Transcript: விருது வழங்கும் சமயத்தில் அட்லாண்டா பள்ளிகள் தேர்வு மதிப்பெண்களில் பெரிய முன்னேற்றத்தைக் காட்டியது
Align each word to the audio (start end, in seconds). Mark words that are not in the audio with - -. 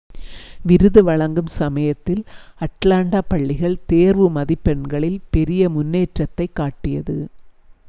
விருது 0.63 1.03
வழங்கும் 1.03 1.51
சமயத்தில் 1.55 2.23
அட்லாண்டா 2.61 3.21
பள்ளிகள் 3.27 3.77
தேர்வு 3.85 4.29
மதிப்பெண்களில் 4.31 5.21
பெரிய 5.29 5.69
முன்னேற்றத்தைக் 5.69 6.55
காட்டியது 6.55 7.17